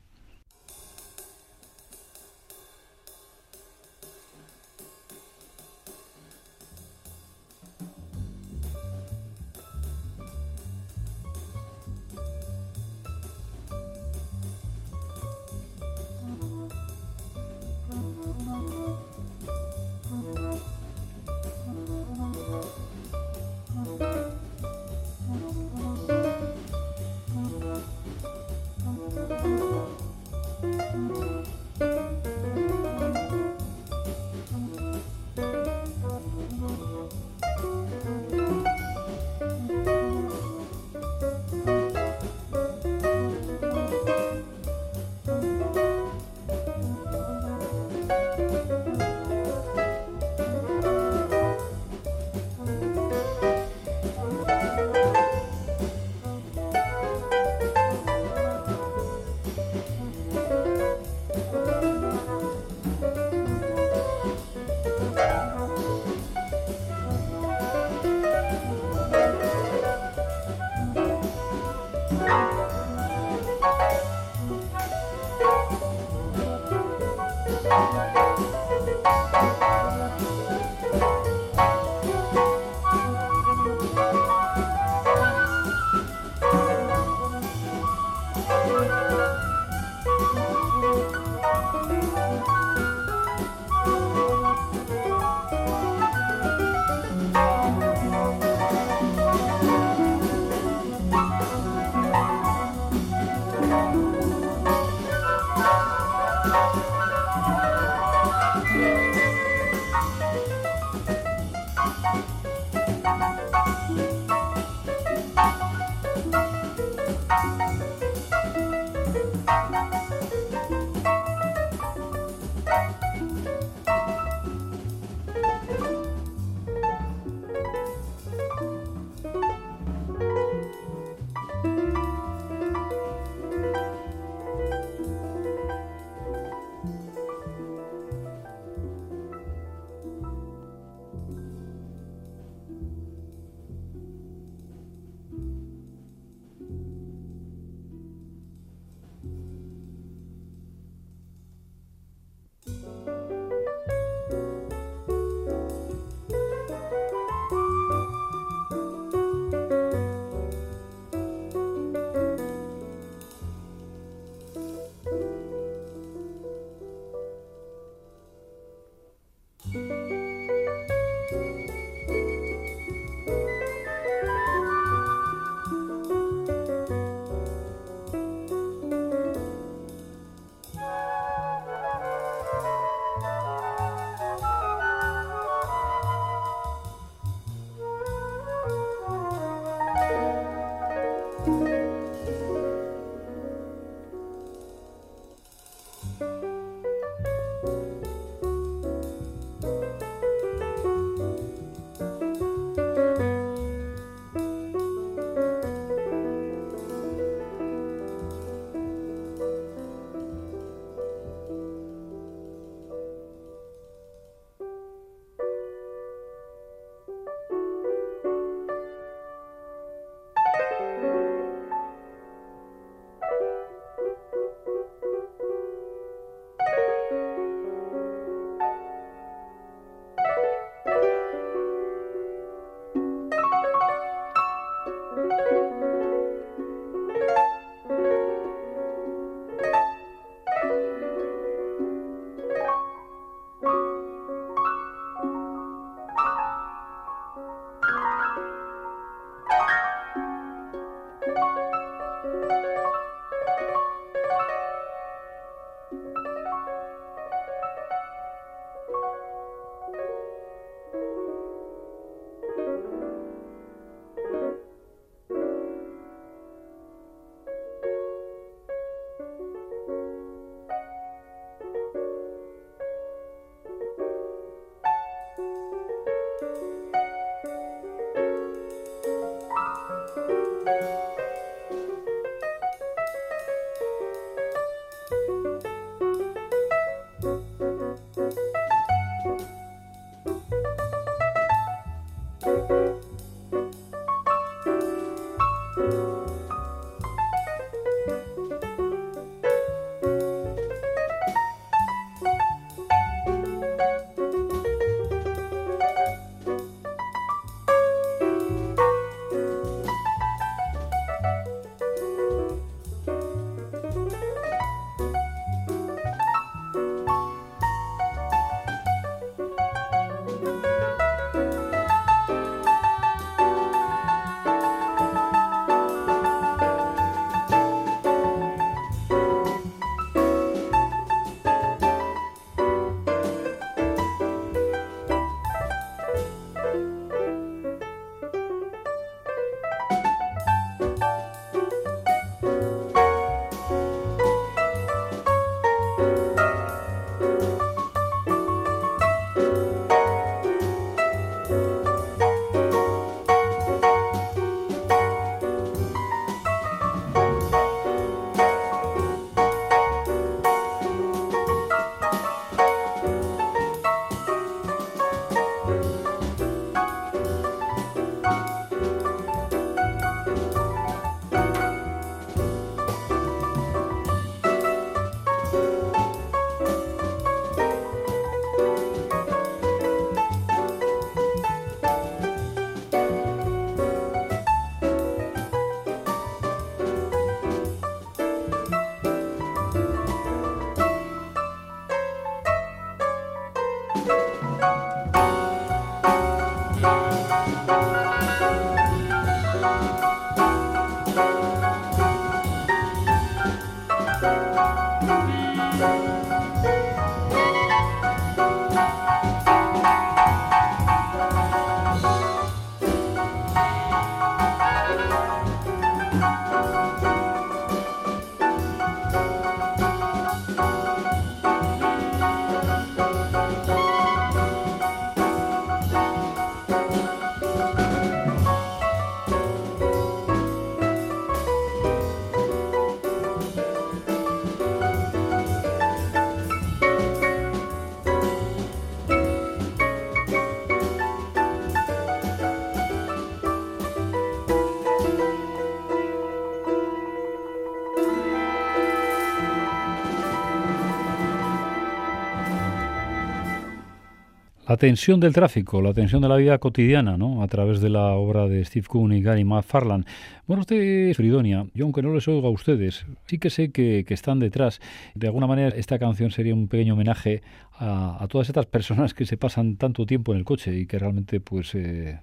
La 454.68 454.76
tensión 454.76 455.22
del 455.22 455.32
tráfico, 455.32 455.82
la 455.82 455.94
tensión 455.94 456.22
de 456.22 456.28
la 456.28 456.36
vida 456.36 456.58
cotidiana, 456.58 457.16
¿no? 457.16 457.42
A 457.42 457.48
través 457.48 457.80
de 457.80 457.90
la 457.90 458.12
obra 458.16 458.50
de 458.50 458.66
Steve 458.66 458.86
Kuhn 458.86 459.14
y 459.14 459.22
Gary 459.22 459.46
McFarland. 459.46 460.06
Bueno, 460.46 460.60
usted 460.60 460.76
es 461.10 461.16
Fridonia. 461.16 461.66
Yo, 461.74 461.86
aunque 461.86 462.02
no 462.02 462.14
les 462.14 462.28
oigo 462.28 462.46
a 462.46 462.52
ustedes, 462.52 463.06
sí 463.28 463.38
que 463.38 463.50
sé 463.50 463.72
que, 463.72 464.04
están 464.10 464.40
detrás. 464.40 464.82
De 465.16 465.28
alguna 465.28 465.48
manera, 465.48 465.70
esta 465.70 465.98
canción 465.98 466.32
sería 466.32 466.54
un 466.54 466.68
pequeño 466.68 466.96
homenaje 466.96 467.44
a, 467.80 468.28
todas 468.30 468.50
estas 468.50 468.66
personas 468.66 469.14
que 469.14 469.26
se 469.26 469.38
pasan 469.38 469.78
tanto 469.78 470.06
tiempo 470.06 470.34
en 470.34 470.40
el 470.40 470.44
coche 470.44 470.78
y 470.78 470.86
que 470.86 471.00
realmente, 471.00 471.40
pues, 471.40 471.74
eh, 471.74 472.20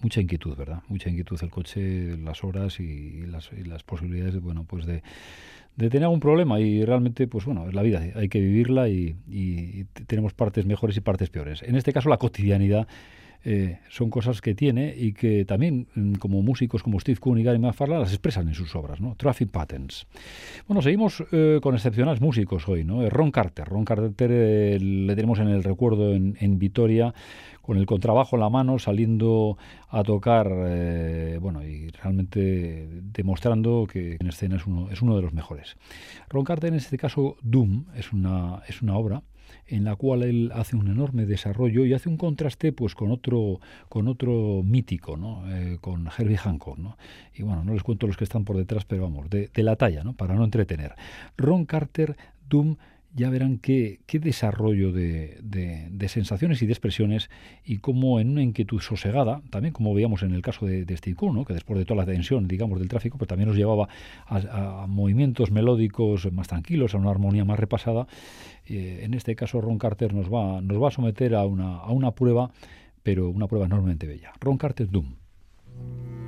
mucha 0.00 0.20
inquietud, 0.20 0.56
¿verdad? 0.56 0.82
Mucha 0.86 1.10
inquietud 1.10 1.36
el 1.42 1.50
coche, 1.50 2.16
las 2.18 2.44
horas 2.44 2.78
y, 2.78 3.26
las, 3.26 3.50
y 3.52 3.64
las 3.64 3.82
posibilidades, 3.82 4.40
bueno, 4.40 4.64
pues 4.68 4.86
de 4.86 5.02
de 5.78 5.90
tener 5.90 6.04
algún 6.04 6.18
problema 6.18 6.58
y 6.58 6.84
realmente, 6.84 7.28
pues 7.28 7.44
bueno, 7.44 7.68
es 7.68 7.74
la 7.74 7.82
vida, 7.82 8.02
hay 8.16 8.28
que 8.28 8.40
vivirla 8.40 8.88
y, 8.88 9.14
tenemos 10.08 10.34
partes 10.34 10.66
mejores 10.66 10.96
y 10.96 11.00
partes 11.00 11.30
peores. 11.30 11.62
En 11.62 11.76
este 11.76 11.92
caso, 11.92 12.08
la 12.08 12.16
cotidianidad 12.16 12.88
eh, 13.44 13.78
son 13.88 14.10
cosas 14.10 14.40
que 14.40 14.54
tiene 14.54 14.94
y 14.96 15.12
que 15.12 15.44
también, 15.44 15.86
mm, 15.94 16.14
como 16.14 16.42
músicos 16.42 16.82
como 16.82 16.98
Steve 16.98 17.18
Kuhn 17.18 17.38
y 17.38 17.44
Gary 17.44 17.58
McFarlane, 17.58 18.02
las 18.02 18.12
expresan 18.12 18.48
en 18.48 18.54
sus 18.54 18.74
obras, 18.74 19.00
¿no? 19.00 19.14
Traffic 19.16 19.50
Patterns. 19.50 20.06
Bueno, 20.66 20.82
seguimos 20.82 21.24
eh, 21.32 21.60
con 21.62 21.74
excepcionales 21.74 22.20
músicos 22.20 22.68
hoy, 22.68 22.84
¿no? 22.84 23.02
Eh, 23.02 23.10
Ron 23.10 23.30
Carter. 23.30 23.66
Ron 23.68 23.84
Carter 23.84 24.82
le 24.82 25.14
tenemos 25.14 25.38
en 25.38 25.48
el 25.48 25.62
recuerdo 25.62 26.12
en, 26.14 26.58
Vitoria 26.58 27.14
con 27.62 27.76
el 27.76 27.86
contrabajo 27.86 28.34
en 28.36 28.40
la 28.40 28.50
mano, 28.50 28.78
saliendo 28.78 29.58
a 29.90 30.02
tocar, 30.02 30.48
bueno, 31.40 31.62
y 31.62 31.88
realmente 31.90 32.88
demostrando 33.02 33.86
que 33.86 34.16
en 34.18 34.26
escena 34.26 34.56
es 34.56 34.66
uno, 34.66 34.88
es 34.90 35.02
uno 35.02 35.14
de 35.14 35.22
los 35.22 35.34
mejores. 35.34 35.76
Ron 36.28 36.44
Carter, 36.44 36.70
en 36.70 36.76
este 36.76 36.96
caso, 36.96 37.36
Doom, 37.42 37.84
es 37.94 38.12
una, 38.12 38.62
es 38.66 38.80
una 38.80 38.96
obra 38.96 39.22
en 39.66 39.84
la 39.84 39.96
cual 39.96 40.22
él 40.22 40.50
hace 40.54 40.76
un 40.76 40.88
enorme 40.88 41.26
desarrollo 41.26 41.84
y 41.84 41.92
hace 41.92 42.08
un 42.08 42.16
contraste 42.16 42.72
pues 42.72 42.94
con 42.94 43.10
otro 43.10 43.60
con 43.88 44.08
otro 44.08 44.62
mítico 44.64 45.16
¿no? 45.16 45.44
Eh, 45.50 45.78
con 45.80 46.08
Herbie 46.16 46.36
Hancock 46.36 46.78
¿no? 46.78 46.96
y 47.34 47.42
bueno 47.42 47.64
no 47.64 47.74
les 47.74 47.82
cuento 47.82 48.06
los 48.06 48.16
que 48.16 48.24
están 48.24 48.44
por 48.44 48.56
detrás 48.56 48.84
pero 48.84 49.02
vamos 49.02 49.28
de, 49.30 49.50
de 49.52 49.62
la 49.62 49.76
talla 49.76 50.04
¿no? 50.04 50.14
para 50.14 50.34
no 50.34 50.44
entretener 50.44 50.94
Ron 51.36 51.64
Carter 51.64 52.16
Doom 52.48 52.76
ya 53.14 53.30
verán 53.30 53.58
qué, 53.58 54.00
qué 54.06 54.18
desarrollo 54.18 54.92
de, 54.92 55.38
de, 55.42 56.08
sensaciones 56.08 56.62
y 56.62 56.66
de 56.66 56.72
expresiones 56.72 57.30
y 57.64 57.78
cómo 57.78 58.20
en 58.20 58.30
una 58.30 58.42
inquietud 58.42 58.80
sosegada, 58.80 59.42
también 59.50 59.72
como 59.72 59.94
veíamos 59.94 60.22
en 60.22 60.32
el 60.34 60.42
caso 60.42 60.66
de, 60.66 60.84
de 60.84 60.96
Steve 60.96 61.16
¿no? 61.32 61.44
que 61.44 61.54
después 61.54 61.78
de 61.78 61.84
toda 61.84 62.04
la 62.04 62.06
tensión, 62.06 62.46
digamos, 62.48 62.78
del 62.78 62.88
tráfico, 62.88 63.18
pues 63.18 63.28
también 63.28 63.48
nos 63.48 63.56
llevaba 63.56 63.88
a, 64.26 64.86
movimientos 64.88 65.50
melódicos 65.50 66.30
más 66.32 66.48
tranquilos, 66.48 66.94
a 66.94 66.98
una 66.98 67.10
armonía 67.10 67.44
más 67.44 67.58
repasada. 67.58 68.06
Eh, 68.66 69.00
en 69.02 69.14
este 69.14 69.34
caso 69.34 69.60
Ron 69.60 69.78
Carter 69.78 70.14
nos 70.14 70.32
va, 70.32 70.60
nos 70.60 70.82
va 70.82 70.88
a 70.88 70.90
someter 70.90 71.34
a 71.34 71.44
una, 71.46 71.76
a 71.78 71.90
una 71.90 72.12
prueba, 72.12 72.50
pero 73.02 73.30
una 73.30 73.46
prueba 73.46 73.66
enormemente 73.66 74.06
bella. 74.06 74.32
Ron 74.40 74.58
Carter 74.58 74.88
Doom. 74.90 76.27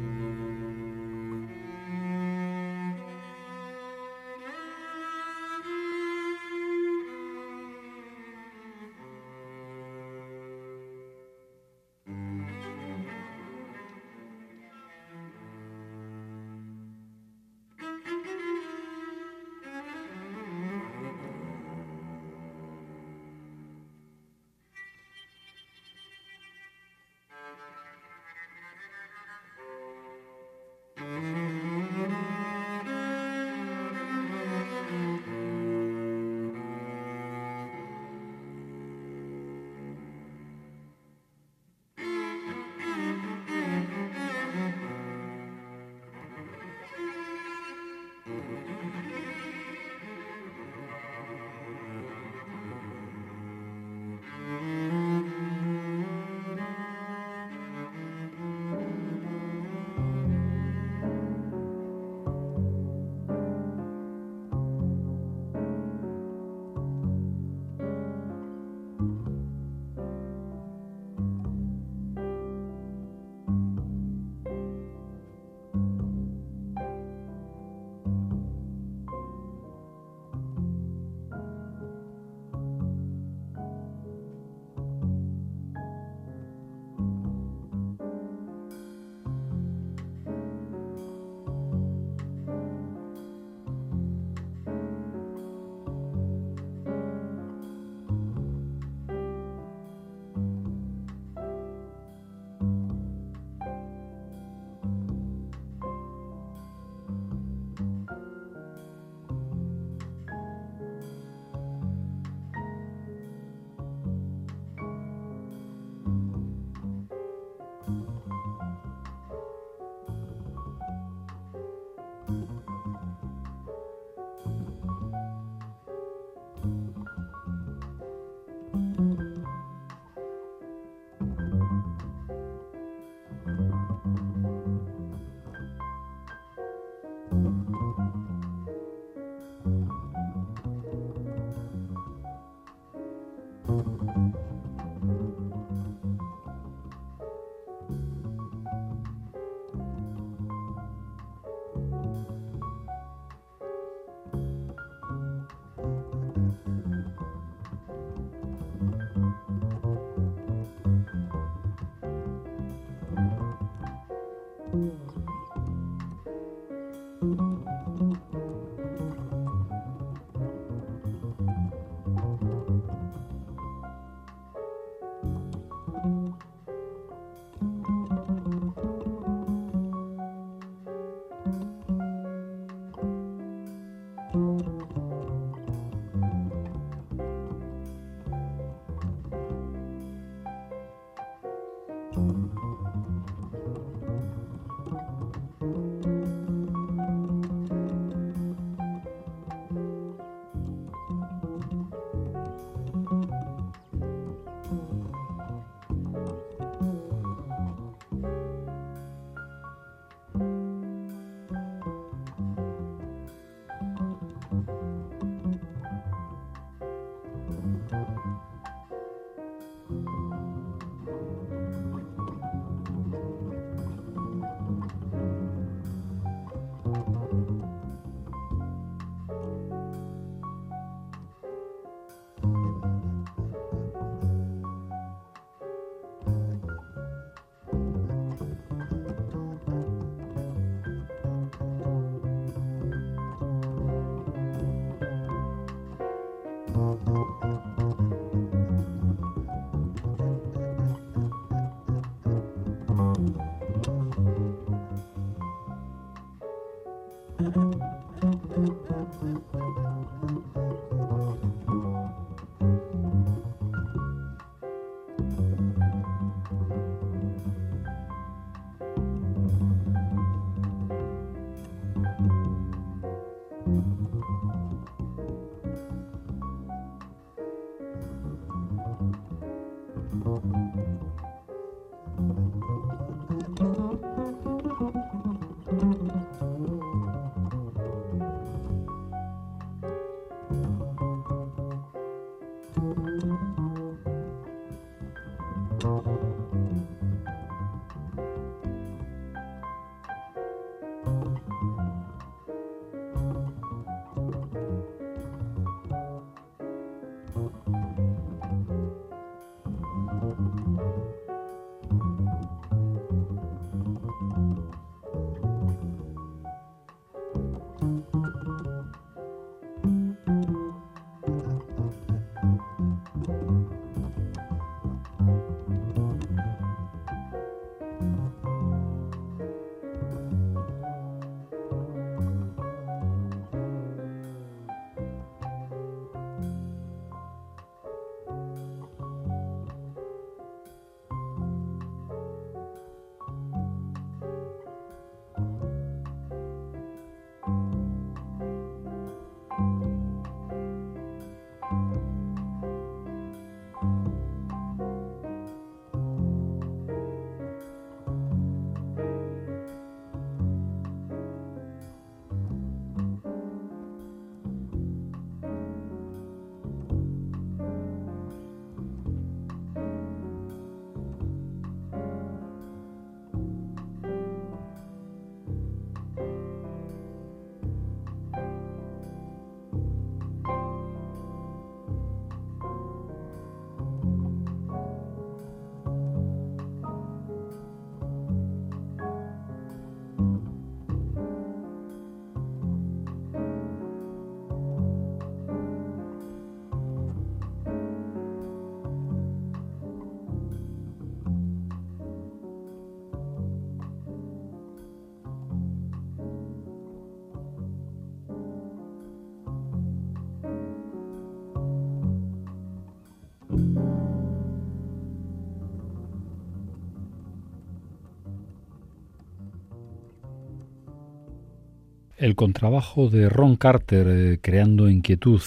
El 422.20 422.36
contrabajo 422.36 423.08
de 423.08 423.30
Ron 423.30 423.56
Carter 423.56 424.06
eh, 424.08 424.38
creando 424.42 424.90
inquietud. 424.90 425.40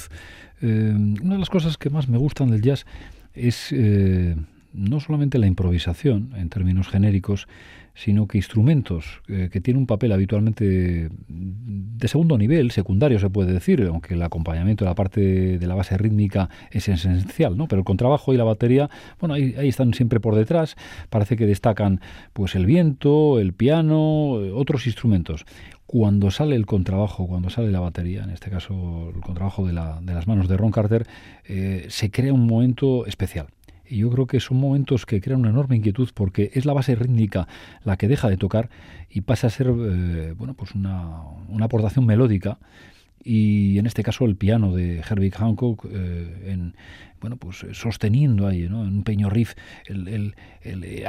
Eh, 0.60 0.92
una 1.22 1.36
de 1.36 1.40
las 1.40 1.52
cosas 1.52 1.78
que 1.78 1.92
más 1.92 2.10
me 2.10 2.18
gustan 2.18 2.50
del 2.50 2.64
jazz 2.64 2.88
es 3.36 3.72
eh, 3.72 4.36
no 4.74 5.00
solamente 5.00 5.38
la 5.38 5.48
improvisación 5.48 6.32
en 6.36 6.50
términos 6.50 6.88
genéricos, 6.88 7.48
sino 7.96 8.28
que 8.28 8.40
instrumentos 8.40 9.22
que 9.28 9.62
tienen 9.62 9.82
un 9.82 9.88
papel 9.88 10.12
habitualmente 10.12 11.10
de 11.28 12.08
segundo 12.08 12.38
nivel, 12.40 12.72
secundario 12.72 13.20
se 13.20 13.30
puede 13.30 13.54
decir, 13.54 13.84
aunque 13.88 14.16
el 14.16 14.22
acompañamiento 14.24 14.84
de 14.84 14.90
la 14.90 14.96
parte 14.96 15.60
de 15.60 15.68
la 15.68 15.76
base 15.76 15.96
rítmica 15.98 16.50
es 16.72 16.90
esencial, 16.90 17.56
¿no? 17.56 17.68
Pero 17.68 17.82
el 17.82 17.86
contrabajo 17.86 18.34
y 18.34 18.38
la 18.38 18.44
batería, 18.44 18.90
bueno, 19.20 19.36
ahí, 19.36 19.54
están 19.68 19.94
siempre 19.94 20.20
por 20.20 20.36
detrás, 20.36 20.76
parece 21.12 21.38
que 21.38 21.46
destacan 21.46 22.02
pues 22.34 22.56
el 22.56 22.66
viento, 22.66 23.40
el 23.40 23.54
piano, 23.54 24.32
otros 24.56 24.88
instrumentos 24.88 25.46
cuando 25.86 26.32
sale 26.32 26.56
el 26.56 26.66
contrabajo, 26.66 27.28
cuando 27.28 27.52
sale 27.52 27.70
la 27.70 27.80
batería, 27.80 28.24
en 28.24 28.32
este 28.32 28.50
caso 28.50 29.12
el 29.14 29.22
contrabajo 29.22 29.68
de, 29.68 29.74
las 29.74 30.28
manos 30.28 30.48
de 30.48 30.58
Ron 30.58 30.72
Carter, 30.72 31.06
eh, 31.46 31.86
se 31.90 32.10
crea 32.10 32.34
un 32.34 32.48
momento 32.48 33.06
especial. 33.06 33.46
Y 33.88 33.98
yo 33.98 34.10
creo 34.10 34.28
que 34.28 34.40
son 34.40 34.58
momentos 34.58 35.06
que 35.06 35.22
crean 35.22 35.42
una 35.42 35.50
enorme 35.50 35.76
inquietud 35.76 36.10
porque 36.14 36.52
es 36.54 36.66
la 36.66 36.74
base 36.74 36.96
rítmica 36.96 37.48
la 37.84 37.98
que 37.98 38.08
deja 38.08 38.30
de 38.30 38.38
tocar 38.38 38.70
y 39.10 39.22
pasa 39.22 39.48
a 39.48 39.50
ser 39.50 39.68
eh, 39.68 40.34
bueno, 40.38 40.54
pues 40.54 40.74
una, 40.74 41.22
aportación 41.62 42.06
melódica 42.06 42.60
y 43.24 43.78
en 43.78 43.86
este 43.86 44.04
caso 44.04 44.26
el 44.26 44.36
piano 44.36 44.74
de 44.74 45.00
Herbie 45.00 45.32
Hancock 45.32 45.86
eh, 45.90 46.52
en, 46.52 46.76
bueno, 47.22 47.38
pues 47.38 47.66
sosteniendo 47.72 48.48
ahí, 48.48 48.68
¿no? 48.68 48.84
en 48.84 48.98
un 48.98 49.04
pequeño 49.04 49.30
riff, 49.30 49.54
el, 49.88 50.36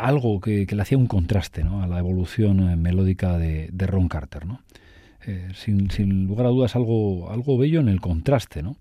algo 0.00 0.40
que, 0.40 0.66
le 0.70 0.82
hacía 0.82 0.98
un 0.98 1.06
contraste 1.06 1.64
¿no? 1.64 1.82
a 1.82 1.88
la 1.88 1.98
evolución 1.98 2.80
melódica 2.80 3.36
de, 3.38 3.70
Ron 3.86 4.08
Carter. 4.08 4.46
¿no? 4.46 4.60
Eh, 5.26 5.48
sin, 5.54 6.26
lugar 6.26 6.46
a 6.46 6.50
dudas 6.50 6.76
algo, 6.76 7.30
algo 7.30 7.56
bello 7.56 7.80
en 7.80 7.88
el 7.88 8.00
contraste, 8.00 8.62
¿no? 8.62 8.76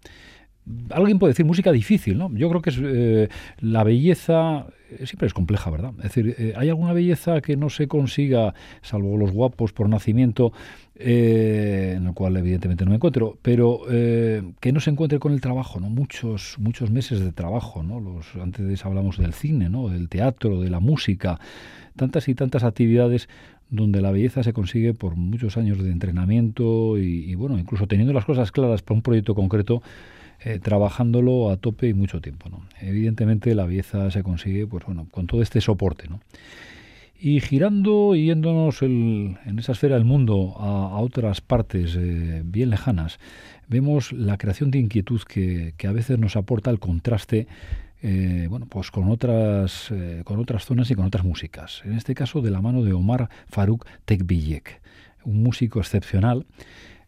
Alguien 0.90 1.20
puede 1.20 1.32
decir 1.32 1.46
música 1.46 1.72
difícil, 1.72 2.18
¿no? 2.18 2.32
Yo 2.34 2.50
creo 2.50 2.62
que 2.62 2.70
es, 2.70 2.80
eh, 2.82 3.30
la 3.60 3.84
belleza 3.84 4.68
eh, 4.90 5.06
siempre 5.06 5.28
es 5.28 5.34
compleja, 5.34 5.70
¿verdad? 5.70 5.94
Es 5.98 6.14
decir, 6.14 6.54
¿hay 6.56 6.70
alguna 6.70 6.94
belleza 6.94 7.42
que 7.42 7.58
no 7.58 7.70
se 7.70 7.88
consiga, 7.88 8.54
salvo 8.82 9.18
los 9.18 9.32
guapos 9.32 9.74
por 9.74 9.90
nacimiento, 9.90 10.54
en 10.96 12.06
el 12.06 12.14
cual 12.14 12.38
evidentemente 12.38 12.86
no 12.86 12.92
me 12.92 12.96
encuentro, 12.96 13.38
pero 13.42 13.82
que 13.88 14.72
no 14.72 14.80
se 14.80 14.92
encuentre 14.92 15.20
con 15.20 15.34
el 15.34 15.42
trabajo, 15.42 15.80
¿no? 15.80 15.90
Muchos, 15.90 16.56
muchos 16.60 16.92
meses 16.92 17.20
de 17.20 17.32
trabajo, 17.32 17.84
¿no? 17.84 18.00
Los, 18.00 18.36
antes 18.36 18.86
hablamos 18.86 19.18
del 19.18 19.34
cine, 19.34 19.70
¿no? 19.70 19.90
Del 19.90 20.08
teatro, 20.08 20.62
de 20.62 20.70
la 20.70 20.80
música, 20.80 21.40
tantas 21.96 22.28
y 22.28 22.36
tantas 22.36 22.64
actividades 22.64 23.28
donde 23.74 24.02
la 24.02 24.12
belleza 24.12 24.44
se 24.44 24.54
consigue 24.54 24.94
por 24.94 25.16
muchos 25.16 25.58
años 25.58 25.84
de 25.84 25.92
entrenamiento 25.92 26.98
y, 27.00 27.34
bueno, 27.34 27.58
incluso 27.58 27.88
teniendo 27.88 28.14
las 28.14 28.24
cosas 28.24 28.52
claras 28.52 28.84
para 28.84 28.96
un 28.96 29.02
proyecto 29.02 29.34
concreto, 29.34 29.82
eh, 30.42 30.60
trabajándolo 30.60 31.50
a 31.50 31.58
tope 31.58 31.88
y 31.88 31.94
mucho 31.94 32.22
tiempo. 32.22 32.50
¿no? 32.50 32.64
Evidentemente 32.82 33.56
la 33.56 33.66
belleza 33.66 34.12
se 34.12 34.24
consigue 34.24 34.68
pues 34.68 34.86
bueno, 34.86 35.08
con 35.12 35.28
todo 35.28 35.42
este 35.42 35.62
soporte. 35.62 36.08
¿no? 36.08 36.20
Y 37.20 37.40
girando 37.40 38.16
y 38.16 38.26
yéndonos 38.26 38.82
en 38.82 39.38
esa 39.58 39.72
esfera 39.72 39.96
del 39.96 40.06
mundo 40.06 40.56
a, 40.58 41.00
otras 41.00 41.42
partes 41.42 41.96
eh, 41.98 42.42
bien 42.44 42.70
lejanas, 42.70 43.20
vemos 43.68 44.12
la 44.12 44.38
creación 44.38 44.72
de 44.72 44.80
inquietud 44.80 45.22
que, 45.22 45.74
que 45.78 45.88
a 45.88 45.94
veces 45.94 46.20
nos 46.20 46.36
aporta 46.36 46.70
el 46.70 46.80
contraste 46.80 47.48
eh, 48.06 48.48
bueno, 48.50 48.66
pues 48.66 48.92
con 48.92 49.10
otras, 49.10 49.94
con 50.26 50.38
otras 50.38 50.66
zonas 50.66 50.92
y 50.92 50.96
con 50.96 51.06
otras 51.06 51.24
músicas. 51.24 51.82
En 51.86 51.94
este 51.94 52.14
caso, 52.14 52.42
de 52.42 52.52
la 52.52 52.62
mano 52.62 52.84
de 52.84 52.92
Omar 52.92 53.30
Farouk 53.48 53.86
Tekbiyek, 54.04 54.82
un 55.26 55.44
músico 55.44 55.80
excepcional. 55.80 56.46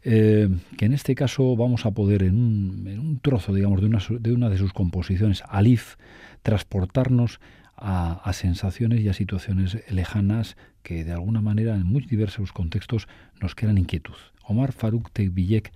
Eh, 0.07 0.47
que 0.77 0.85
en 0.85 0.93
este 0.93 1.15
caso 1.15 1.55
vamos 1.55 1.87
a 1.87 1.91
poder 1.91 2.21
en 2.21 2.37
un, 2.37 3.19
trozo, 3.23 3.53
digamos, 3.53 3.81
de 3.81 3.87
una, 3.87 3.99
de 4.19 4.33
una, 4.33 4.49
de 4.49 4.57
sus 4.59 4.71
composiciones, 4.71 5.43
Alif, 5.49 5.95
transportarnos 6.43 7.39
a, 7.75 8.31
sensaciones 8.33 9.01
y 9.01 9.09
a 9.09 9.13
situaciones 9.13 9.79
lejanas 9.89 10.57
que 10.83 11.03
de 11.03 11.11
alguna 11.11 11.41
manera 11.41 11.75
en 11.75 11.87
muy 11.87 12.05
diversos 12.05 12.53
contextos 12.53 13.07
nos 13.41 13.55
crean 13.55 13.79
inquietud. 13.79 14.13
Omar 14.43 14.73
Farouk 14.73 15.11
Tekbiyek, 15.11 15.71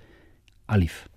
Alif. 0.67 1.07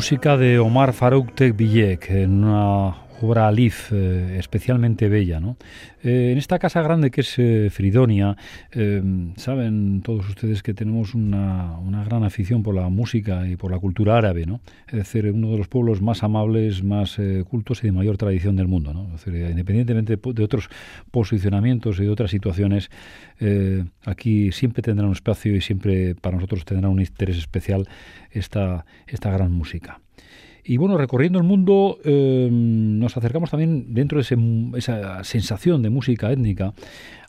Música 0.00 0.38
de 0.38 0.58
Omar 0.58 0.94
Farouk 0.94 1.34
Tekbilek 1.34 2.08
en 2.08 2.44
una 2.44 3.09
obra 3.22 3.48
Alif 3.48 3.92
eh, 3.92 4.36
especialmente 4.38 5.08
bella. 5.08 5.40
¿no? 5.40 5.56
Eh, 6.02 6.30
en 6.32 6.38
esta 6.38 6.58
casa 6.58 6.82
grande 6.82 7.10
que 7.10 7.20
es 7.20 7.38
eh, 7.38 7.68
Fridonia, 7.70 8.36
saben 9.36 10.02
todos 10.02 10.28
ustedes 10.28 10.62
que 10.62 10.74
tenemos 10.74 11.14
una, 11.14 11.78
una, 11.78 12.04
gran 12.04 12.24
afición 12.24 12.62
por 12.62 12.74
la 12.74 12.88
música 12.88 13.46
y 13.46 13.56
por 13.56 13.70
la 13.70 13.78
cultura 13.78 14.16
árabe. 14.16 14.46
¿no? 14.46 14.60
Es 14.88 14.94
decir, 14.94 15.26
uno 15.26 15.50
de 15.50 15.58
los 15.58 15.68
pueblos 15.68 16.00
más 16.00 16.22
amables, 16.22 16.82
más 16.82 17.18
cultos 17.48 17.82
y 17.82 17.88
de 17.88 17.92
mayor 17.92 18.16
tradición 18.16 18.56
del 18.56 18.68
mundo. 18.68 18.92
¿no? 18.94 19.10
independientemente 19.26 20.16
de 20.16 20.44
otros 20.44 20.68
posicionamientos 21.10 21.98
y 22.00 22.04
de 22.04 22.10
otras 22.10 22.30
situaciones, 22.30 22.90
aquí 24.04 24.52
siempre 24.52 24.82
tendrá 24.82 25.06
un 25.06 25.12
espacio 25.12 25.54
y 25.54 25.60
siempre 25.60 26.14
para 26.14 26.36
nosotros 26.36 26.64
tendrá 26.64 26.88
un 26.88 27.00
interés 27.00 27.38
especial 27.38 27.88
esta, 28.30 28.84
esta 29.06 29.30
gran 29.30 29.52
música. 29.52 30.00
Y 30.64 30.76
bueno, 30.76 30.96
recorriendo 30.98 31.38
el 31.38 31.44
mundo 31.44 31.98
em, 32.04 32.98
nos 32.98 33.16
acercamos 33.16 33.50
también 33.50 33.94
dentro 33.94 34.20
de 34.20 34.78
esa 34.78 35.24
sensación 35.24 35.82
de 35.82 35.90
música 35.90 36.30
étnica 36.30 36.74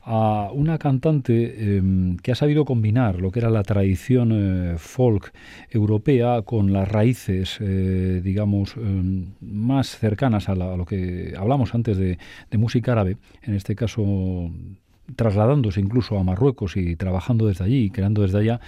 a 0.03 0.49
una 0.53 0.79
cantante 0.79 1.77
em, 1.77 2.17
que 2.17 2.31
ha 2.31 2.35
sabido 2.35 2.65
combinar 2.65 3.21
lo 3.21 3.31
que 3.31 3.39
era 3.39 3.49
la 3.49 3.63
tradición 3.63 4.31
eh, 4.33 4.75
folk 4.77 5.31
europea 5.69 6.41
con 6.41 6.73
las 6.73 6.89
raíces, 6.89 7.57
eh, 7.61 8.21
digamos, 8.23 8.75
em, 8.77 9.33
más 9.41 9.97
cercanas 9.97 10.49
a, 10.49 10.55
lo 10.55 10.85
que 10.85 11.33
hablamos 11.37 11.75
antes 11.75 11.97
de, 11.97 12.17
de 12.49 12.57
música 12.57 12.93
árabe, 12.93 13.17
en 13.43 13.53
este 13.53 13.75
caso 13.75 14.51
trasladándose 15.15 15.79
incluso 15.79 16.17
a 16.17 16.23
Marruecos 16.23 16.77
y 16.77 16.95
trabajando 16.95 17.47
desde 17.47 17.65
allí, 17.65 17.89
creando 17.89 18.21
desde 18.21 18.39
allá, 18.39 18.61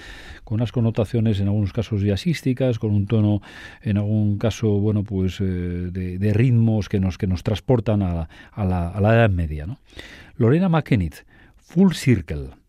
con 0.44 0.56
unas 0.56 0.72
connotaciones 0.72 1.40
en 1.40 1.48
algunos 1.48 1.74
casos 1.74 2.02
jazzísticas, 2.02 2.80
con 2.80 2.92
un 2.92 3.08
tono 3.08 3.42
en 3.82 3.98
algún 3.98 4.38
caso, 4.38 4.70
bueno, 4.80 5.04
pues 5.04 5.40
eh, 5.40 5.44
de, 5.44 6.34
ritmos 6.34 6.90
que 6.90 7.00
nos, 7.00 7.18
que 7.18 7.28
nos 7.28 7.44
transportan 7.44 8.02
a, 8.02 8.28
la, 8.58 8.90
a 8.90 9.02
la 9.02 9.14
Edad 9.16 9.30
Media. 9.30 9.66
¿no? 9.66 9.78
Lorena 10.38 10.70
McKennitt, 10.70 11.16
Full 11.58 11.94
Circle. 11.94 12.63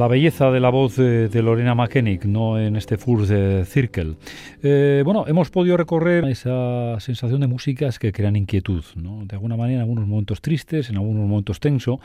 La 0.00 0.08
belleza 0.08 0.50
de 0.50 0.60
la 0.60 0.70
voz 0.70 0.96
de, 0.96 1.42
Lorena 1.42 1.74
McKennick, 1.74 2.24
no 2.24 2.58
en 2.58 2.74
este 2.74 2.96
Fur 2.96 3.26
Circle. 3.66 4.14
Eh, 4.62 5.02
bueno, 5.04 5.26
hemos 5.26 5.50
podido 5.50 5.76
recorrer 5.76 6.24
esa 6.24 6.98
sensación 7.00 7.42
de 7.42 7.48
músicas 7.48 7.98
que 7.98 8.10
crean 8.10 8.34
inquietud, 8.34 8.82
¿no? 8.94 9.26
De 9.26 9.36
alguna 9.36 9.58
manera 9.58 9.76
en 9.76 9.80
algunos 9.82 10.08
momentos 10.08 10.40
tristes, 10.40 10.88
en 10.88 10.96
algunos 10.96 11.28
momentos 11.28 11.60
tenso, 11.60 12.00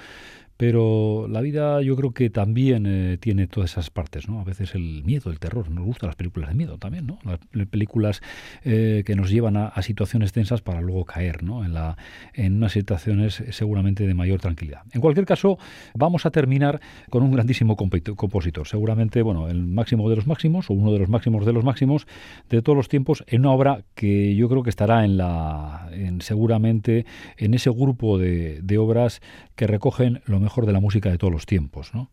pero 0.57 1.27
la 1.29 1.41
vida 1.41 1.81
yo 1.81 1.95
creo 1.95 2.11
que 2.11 2.29
también 2.29 2.85
eh, 2.85 3.17
tiene 3.19 3.47
todas 3.47 3.71
esas 3.71 3.89
partes, 3.89 4.29
¿no? 4.29 4.39
A 4.39 4.43
veces 4.43 4.73
el 4.73 5.03
miedo, 5.03 5.29
el 5.29 5.39
terror, 5.39 5.69
nos 5.69 5.85
gustan 5.85 6.07
las 6.07 6.15
películas 6.15 6.49
de 6.49 6.55
miedo 6.55 6.77
también, 6.77 7.07
¿no? 7.07 7.19
Las 7.23 7.67
películas 7.67 8.21
eh, 8.63 9.03
que 9.05 9.15
nos 9.15 9.29
llevan 9.29 9.57
a, 9.57 9.73
situaciones 9.81 10.31
tensas 10.31 10.61
para 10.61 10.81
luego 10.81 11.05
caer, 11.05 11.43
¿no? 11.43 11.63
En, 11.63 11.73
la, 11.73 11.97
en 12.33 12.55
unas 12.55 12.71
situaciones 12.71 13.43
seguramente 13.51 14.07
de 14.07 14.13
mayor 14.13 14.39
tranquilidad. 14.39 14.81
En 14.93 15.01
cualquier 15.01 15.25
caso, 15.25 15.59
vamos 15.93 16.25
a 16.25 16.31
terminar 16.31 16.79
con 17.09 17.21
un 17.21 17.31
grandísimo 17.31 17.75
compositor, 17.75 18.67
seguramente, 18.67 19.21
bueno, 19.21 19.49
el 19.49 19.65
máximo 19.65 20.09
de 20.09 20.15
los 20.15 20.25
máximos 20.25 20.69
o 20.69 20.73
uno 20.73 20.91
de 20.91 20.99
los 20.99 21.09
máximos 21.09 21.45
de 21.45 21.53
los 21.53 21.63
máximos 21.63 22.07
de 22.49 22.61
todos 22.61 22.75
los 22.75 22.87
tiempos 22.87 23.23
en 23.27 23.41
una 23.41 23.51
obra 23.51 23.83
que 23.93 24.35
yo 24.35 24.49
creo 24.49 24.63
que 24.63 24.69
estará 24.69 25.05
en 25.05 25.17
la, 25.17 25.89
en, 25.91 26.21
seguramente 26.21 27.05
en 27.37 27.53
ese 27.53 27.69
grupo 27.69 28.17
de, 28.17 28.61
de 28.61 28.77
obras 28.77 29.21
que 29.55 29.67
recogen 29.67 30.21
lo 30.25 30.39
mejor 30.45 30.65
de 30.65 30.71
la 30.71 30.79
música 30.79 31.11
de 31.11 31.17
todos 31.17 31.33
los 31.33 31.45
tiempos. 31.45 31.93
¿no? 31.93 32.09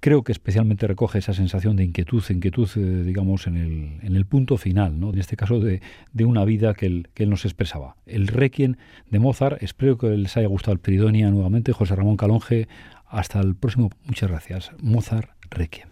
Creo 0.00 0.24
que 0.24 0.32
especialmente 0.32 0.86
recoge 0.86 1.18
esa 1.18 1.34
sensación 1.34 1.76
de 1.76 1.84
inquietud, 1.84 2.24
inquietud, 2.30 2.68
eh, 2.76 3.04
digamos, 3.04 3.46
en 3.46 3.56
el, 3.56 3.98
en 4.02 4.16
el, 4.16 4.24
punto 4.24 4.56
final, 4.56 4.98
¿no? 4.98 5.12
en 5.12 5.18
este 5.18 5.36
caso 5.36 5.60
de, 5.60 5.82
de 6.12 6.24
una 6.24 6.44
vida 6.44 6.74
que 6.74 6.86
él, 6.86 7.08
que 7.14 7.24
él, 7.24 7.30
nos 7.30 7.44
expresaba. 7.44 7.96
El 8.06 8.26
Requiem 8.26 8.76
de 9.10 9.18
Mozart, 9.18 9.62
espero 9.62 9.98
que 9.98 10.08
les 10.08 10.36
haya 10.36 10.48
gustado 10.48 10.72
el 10.72 10.80
Peridonia 10.80 11.30
nuevamente, 11.30 11.72
José 11.72 11.94
Ramón 11.94 12.16
Calonge, 12.16 12.66
hasta 13.06 13.40
el 13.40 13.54
próximo, 13.54 13.90
muchas 14.06 14.30
gracias. 14.30 14.70
Mozart 14.80 15.28
Requiem. 15.50 15.89